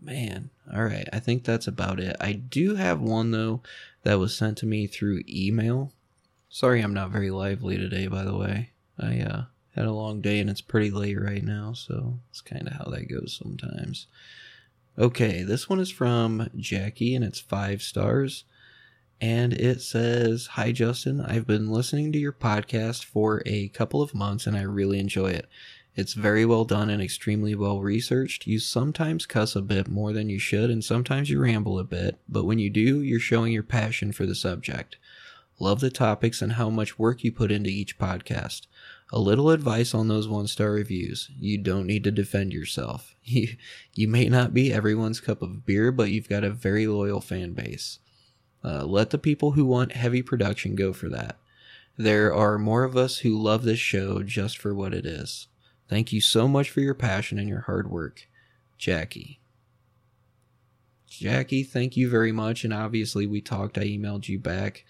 [0.06, 1.10] Man, all right.
[1.12, 2.16] I think that's about it.
[2.22, 3.62] I do have one though
[4.04, 5.94] that was sent to me through email.
[6.48, 8.06] Sorry, I'm not very lively today.
[8.06, 9.44] By the way, I uh,
[9.74, 12.86] had a long day and it's pretty late right now, so it's kind of how
[12.92, 14.06] that goes sometimes.
[14.96, 18.44] Okay, this one is from Jackie and it's five stars.
[19.20, 21.20] And it says, Hi, Justin.
[21.20, 25.32] I've been listening to your podcast for a couple of months and I really enjoy
[25.32, 25.50] it.
[25.96, 28.46] It's very well done and extremely well researched.
[28.46, 32.20] You sometimes cuss a bit more than you should, and sometimes you ramble a bit,
[32.28, 34.98] but when you do, you're showing your passion for the subject.
[35.58, 38.68] Love the topics and how much work you put into each podcast.
[39.14, 41.32] A little advice on those one star reviews.
[41.40, 43.12] You don't need to defend yourself.
[43.28, 43.56] You,
[43.96, 47.54] you may not be everyone's cup of beer, but you've got a very loyal fan
[47.54, 47.98] base.
[48.64, 51.40] Uh, let the people who want heavy production go for that.
[51.98, 55.48] There are more of us who love this show just for what it is.
[55.88, 58.28] Thank you so much for your passion and your hard work,
[58.78, 59.40] Jackie.
[61.08, 62.64] Jackie, thank you very much.
[62.64, 63.78] And obviously, we talked.
[63.78, 64.84] I emailed you back.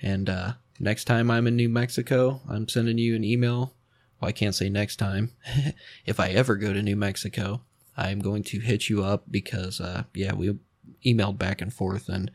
[0.00, 3.74] And uh, next time I'm in New Mexico, I'm sending you an email.
[4.20, 5.32] Well, I can't say next time.
[6.06, 7.62] if I ever go to New Mexico,
[7.96, 10.56] I'm going to hit you up because, uh, yeah, we
[11.04, 12.08] emailed back and forth.
[12.08, 12.30] And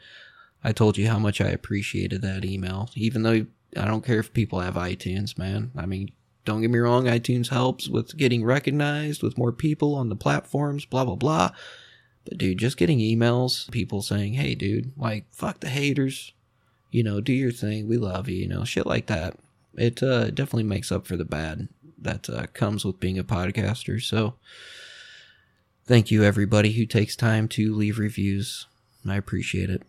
[0.63, 2.89] I told you how much I appreciated that email.
[2.95, 3.45] Even though
[3.77, 5.71] I don't care if people have iTunes, man.
[5.77, 6.11] I mean,
[6.49, 10.83] don't get me wrong, iTunes helps with getting recognized with more people on the platforms,
[10.83, 11.51] blah, blah, blah.
[12.25, 16.33] But dude, just getting emails, people saying, hey, dude, like, fuck the haters.
[16.89, 17.87] You know, do your thing.
[17.87, 19.37] We love you, you know, shit like that.
[19.75, 21.69] It uh, definitely makes up for the bad
[21.99, 24.01] that uh, comes with being a podcaster.
[24.01, 24.33] So
[25.85, 28.65] thank you, everybody who takes time to leave reviews.
[29.07, 29.83] I appreciate it.